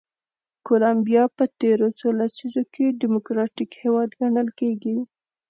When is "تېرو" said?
1.59-1.87